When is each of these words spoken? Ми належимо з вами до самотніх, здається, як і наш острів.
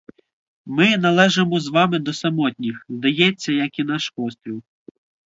Ми 0.65 0.97
належимо 0.97 1.59
з 1.59 1.67
вами 1.67 1.99
до 1.99 2.13
самотніх, 2.13 2.85
здається, 2.89 3.51
як 3.53 3.79
і 3.79 3.83
наш 3.83 4.13
острів. 4.15 4.63